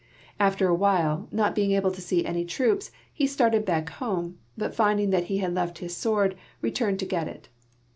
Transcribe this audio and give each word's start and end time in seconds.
After 0.39 0.67
awhile, 0.67 1.27
not 1.31 1.53
being 1.53 1.73
able 1.73 1.91
to 1.91 2.01
see 2.01 2.25
any 2.25 2.43
troops, 2.43 2.89
he 3.13 3.27
started 3.27 3.65
back 3.65 3.89
home, 3.91 4.39
but 4.57 4.73
finding 4.73 5.11
that 5.11 5.25
he 5.25 5.37
had 5.37 5.53
left 5.53 5.77
his 5.77 5.95
sword 5.95 6.33
returned 6.59 6.97
to 7.01 7.05
get 7.05 7.27
it. 7.27 7.49